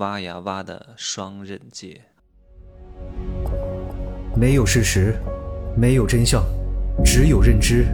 [0.00, 2.00] 挖呀挖的双刃剑。
[4.34, 5.14] 没有事实，
[5.76, 6.42] 没有真相，
[7.04, 7.84] 只有认知，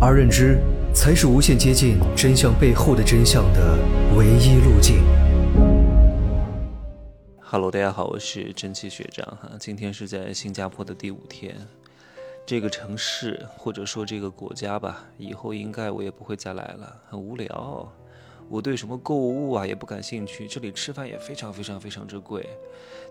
[0.00, 0.60] 而认知
[0.94, 3.76] 才是无限接近真相背后的真相的
[4.16, 5.02] 唯一路径。
[7.40, 11.56] Hello，大家好，我是蒸汽学长哈，今天是在新加坡的第五天。
[12.46, 17.92] 这个城市或者说这个国家吧，以后应该我也不会再来了，很无聊。
[18.50, 22.44] 我对什么购物啊也不感兴趣，这里吃饭也非常非常非常之贵。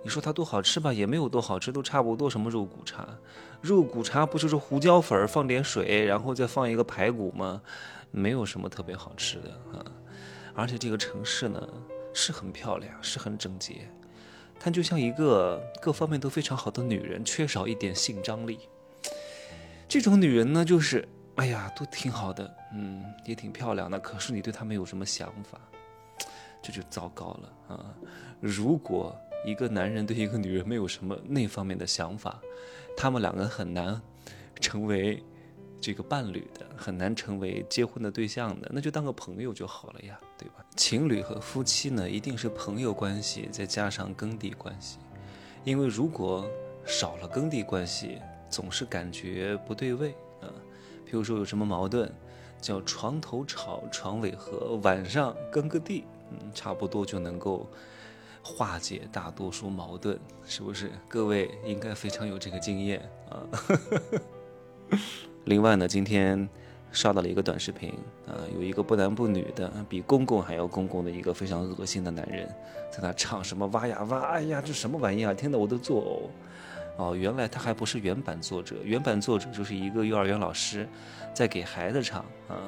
[0.03, 2.29] 你说它多好吃吧，也没有多好吃，都差不多。
[2.29, 3.07] 什么肉骨茶，
[3.61, 7.61] 肉骨茶不就是胡椒粉放点水，然后再放一个排骨吗？
[8.11, 9.85] 没有什么特别好吃的啊。
[10.53, 11.69] 而且这个城市呢
[12.13, 13.89] 是很漂亮，是很整洁，
[14.59, 18.59] 它就像一个各方面都非常好的女人，缺少一点性张力。
[19.87, 21.07] 这种女人呢，就是。
[21.39, 23.97] 哎呀，都挺好的，嗯，也挺漂亮的。
[23.97, 25.57] 可是你对她没有什么想法，
[26.61, 27.95] 这就糟糕了啊！
[28.41, 32.41] 如果一个男人对一个女人没有什么那方面的想法，
[32.97, 34.01] 他们两个很难
[34.59, 35.23] 成为
[35.79, 38.69] 这个伴侣的，很难成为结婚的对象的。
[38.73, 40.55] 那就当个朋友就好了呀，对吧？
[40.75, 44.97] 情侣和夫妻呢，一定是朋友关系再加上耕地关系，
[45.63, 46.45] 因为如果
[46.85, 50.13] 少了耕地关系，总是感觉不对味。
[51.09, 52.07] 譬如说有什么矛盾，
[52.61, 57.67] 叫床头吵，床尾和，晚上耕个地，嗯，差不多就能够
[58.43, 60.91] 化解大多数矛盾，是不是？
[61.07, 63.41] 各位应该非常有这个经验啊。
[65.45, 66.47] 另外呢，今天
[66.91, 67.91] 刷到了一个短视频
[68.27, 72.47] 啊，有一个不男不女的，比公公还要公公的一个非常恶心的男人，
[72.91, 76.29] 在那唱什么挖呀挖，哎呀，这什么玩意啊，听得我都作呕。
[76.99, 80.85] 哦，原来他还不是原版作者，原版作者就是一个幼儿园老师，
[81.33, 82.59] 在给孩子唱啊，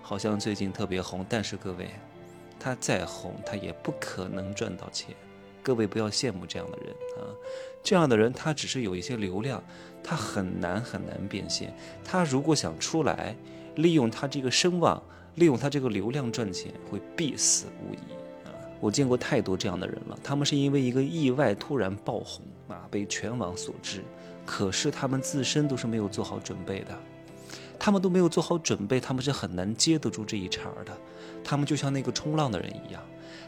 [0.00, 1.26] 好像最近特别红。
[1.28, 1.90] 但是各位，
[2.60, 5.12] 他再红，他也不可能赚到钱。
[5.60, 7.34] 各位不要羡慕这样的人啊，
[7.82, 9.60] 这样的人他只是有一些流量，
[10.04, 11.74] 他很难很难变现。
[12.04, 13.34] 他如果想出来，
[13.74, 15.02] 利用他这个声望，
[15.34, 17.98] 利用他这个流量赚钱，会必死无疑。
[18.80, 24.02] 我见过太多这样的人了，他们是因为一个意外突然爆红啊，被全网所知，
[24.46, 26.98] 可是他们自身都是没有做好准备的，
[27.78, 30.96] 他们都没有做好准备，他们是很难接得住这一茬的。
[31.44, 33.02] 他们就像那个冲浪的人一样，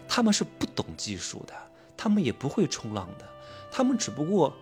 [0.07, 1.55] 他们是不懂技术的，
[1.97, 3.25] 他们也不会冲浪的，
[3.71, 4.53] 他们只不过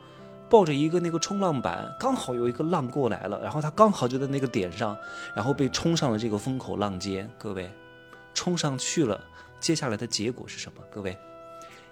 [0.48, 4.96] 抱着一个那个冲浪板，刚好有一个浪过来了，然后他刚好就在那个点上，
[5.34, 7.28] 然后被冲上了这个风口浪尖。
[7.38, 7.70] 各位，
[8.34, 9.20] 冲上去了。
[9.60, 10.82] 接下来的结果是什么？
[10.90, 11.16] 各位，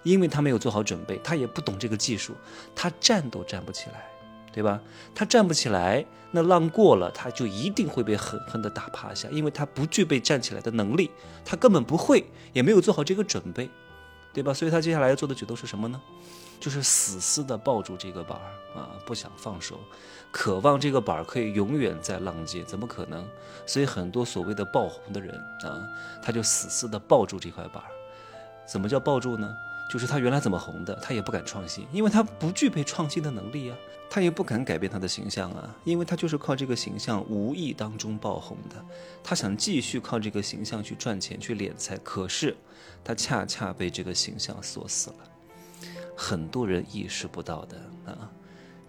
[0.03, 2.33] 因为他没有做好准备，他也不懂这个技术，
[2.75, 4.09] 他站都站不起来，
[4.51, 4.81] 对吧？
[5.13, 11.11] 他站不起来，那浪过了，他就一定会被狠狠地打趴下，因为他不具备站起来的能力，
[11.45, 13.69] 他根本不会，也没有做好这个准备，
[14.33, 14.53] 对吧？
[14.53, 15.99] 所以他接下来要做的举动是什么呢？
[16.59, 19.79] 就是死死的抱住这个板儿啊，不想放手，
[20.29, 23.25] 渴望这个板儿可以永远在浪尖，怎么可能？
[23.65, 25.87] 所以很多所谓的爆红的人啊，
[26.21, 27.89] 他就死死的抱住这块板儿。
[28.67, 29.55] 怎么叫抱住呢？
[29.89, 33.77] 就是他原来怎么红的，他也不敢创新，因为他不具备创新的能力啊，
[34.07, 38.75] 他也不敢改变他的形象啊，因为他就是靠这个形象无意当中爆红的。
[39.23, 42.55] 他想继续靠这个形象去赚钱去敛财，可是
[43.03, 45.15] 他恰恰被这个形象锁死了。
[46.15, 48.29] 很多人意识不到的啊，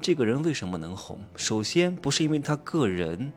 [0.02, 1.18] 这个人为什么能红？
[1.34, 3.32] 首先不是因为他个人，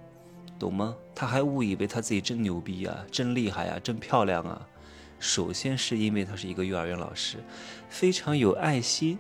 [0.60, 0.96] 懂吗？
[1.16, 4.68] 他还误以为他自己真牛逼啊，真厉害啊，真漂亮啊。
[5.24, 7.38] 首先是因为他是一个幼儿园老师，
[7.88, 9.18] 非常有爱心，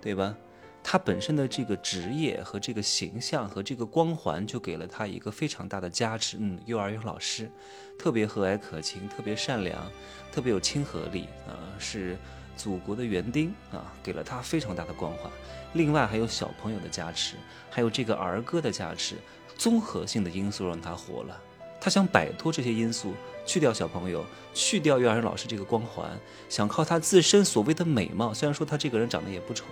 [0.00, 0.36] 对吧？
[0.82, 6.38] 他本身的这个职业和这个形象和这个光环，就给了他一个非常大的加持。
[6.40, 7.48] 嗯，幼儿园老师，
[7.96, 9.88] 特别和蔼可亲，特别善良，
[10.32, 12.18] 特别有亲和力啊，是。
[12.56, 15.30] 祖国的园丁啊，给了他非常大的光环。
[15.74, 17.36] 另外还有小朋友的加持，
[17.70, 19.14] 还有这个儿歌的加持，
[19.56, 21.40] 综合性的因素让他火了。
[21.80, 23.14] 他想摆脱这些因素，
[23.48, 24.22] 去掉小朋友，
[24.52, 26.06] 去掉幼儿园老师这个光环，
[26.50, 28.34] 想靠他自身所谓的美貌。
[28.34, 29.64] 虽然说他这个人长得也不丑，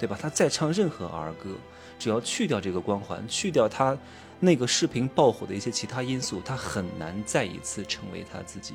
[0.00, 0.18] 对吧？
[0.20, 1.50] 他再唱任何儿歌，
[1.96, 3.96] 只要去掉这个光环，去掉他
[4.40, 8.74] 那个视频爆火的一些其他因素，他很难再一次成为他自己。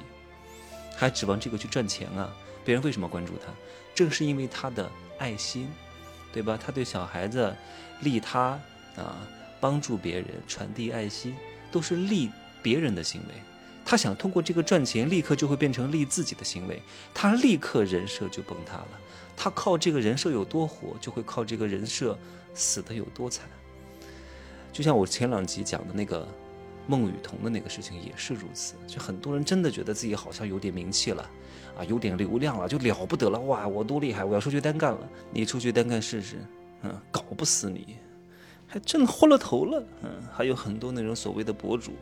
[0.96, 2.34] 还指望这个去赚钱啊？
[2.63, 3.52] 别人为什么关注他？
[3.94, 5.69] 正是因为他的爱心，
[6.31, 6.58] 对吧？
[6.58, 7.54] 他对小孩子
[8.00, 8.58] 利他
[8.96, 9.18] 啊，
[9.60, 11.36] 帮助别人，传递爱心，
[11.74, 12.31] 都是利
[12.63, 13.34] 别人的行为。
[13.89, 16.80] 他想通过这个赚钱，立刻就会变成利自己的行为，
[17.12, 18.88] 他立刻人设就崩塌了。
[19.36, 22.15] 他靠这个人设有多火，就会靠这个人设
[22.53, 23.50] 死的有多惨。
[24.71, 26.27] 就像我前两集讲的那个
[26.86, 31.27] 孟雨桐的那个事情也是如此，就很多人真的觉得自己好像有点名气了，
[31.75, 35.09] 啊，有点流量了，就了不得了，哇，我多厉害，我要出去单干了。
[35.31, 36.38] 你出去单干试试，
[36.83, 37.95] 嗯，搞不死你，
[38.68, 39.83] 还真昏了头了。
[40.03, 41.94] 嗯，还有很多那种所谓的博主，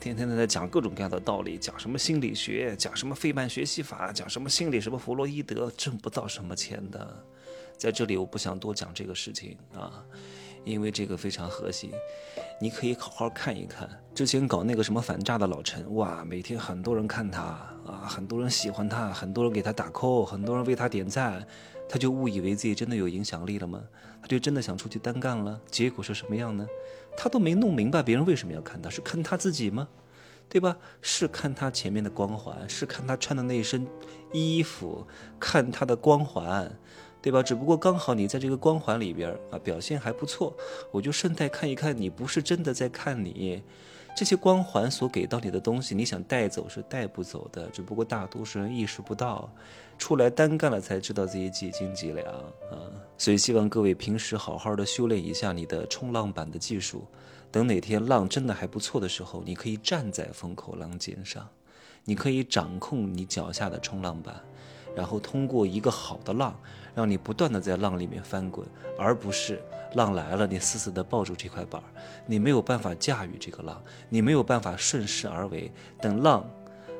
[0.00, 7.24] 天天的在讲各种各样的道理，讲什么心理学，讲什么费曼学习法，讲什么心理什么弗洛伊德，挣不到什么钱的。
[7.76, 10.04] 在这里我不想多讲这个事情啊。
[10.64, 11.90] 因为这个非常核心，
[12.60, 13.88] 你可以好好看一看。
[14.14, 17.42] 之前搞那个什么反诈的老陈，哇，每天很多人看他
[17.86, 21.46] 啊，很多人喜欢他，很多人给他打 call，很多人为他点赞，
[21.88, 23.82] 他就误以为自己真的有影响力了吗？
[24.20, 25.60] 他就真的想出去单干了？
[25.70, 26.66] 结果是什么样呢？
[27.16, 29.88] 他都没弄明白别人为什么要看他，是看他自己吗？
[30.48, 30.76] 对吧？
[31.02, 33.86] 是看他前面的光环，是看他穿的那身
[34.32, 35.06] 衣服，
[35.40, 36.70] 看他的光环。
[37.20, 37.42] 对吧？
[37.42, 40.56] 只不过刚好你在这个光环里边啊，表现还不错，
[40.92, 43.60] 我就顺带看一看你不是真的在看你，
[44.18, 47.68] 这些光环所给到你的东西，你想带走是带不走的。
[47.68, 49.48] 只不过大多数人意识不到，
[49.96, 52.90] 出来单干了才知道自己几斤几两啊。
[53.16, 57.06] 所以希望各位平时好好的修炼一下你的冲浪板的技术，
[57.52, 61.48] 等哪天浪真的还不错的时候，你可以站在风口浪尖上，
[62.02, 64.34] 你可以掌控你脚下的冲浪板。
[64.98, 66.52] 然后通过一个好的浪，
[66.92, 68.66] 让你不断的在浪里面翻滚，
[68.98, 69.62] 而不是
[69.94, 71.86] 浪来了你死死的抱住这块板儿，
[72.26, 75.70] 你没有办法驾驭这个浪，你没有办法顺势而为。
[76.00, 76.44] 等浪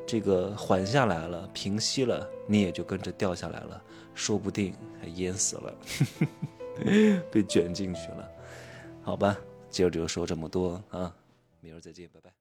[0.06, 3.82] 这个缓下来了，平息了，你也就跟着掉下来了，
[4.14, 4.72] 说不定
[5.02, 5.74] 还淹死了，
[7.32, 8.28] 被卷进去了。
[9.02, 9.36] 好吧，
[9.68, 11.12] 今 儿就说这么多啊，
[11.60, 12.37] 明儿再见，拜拜。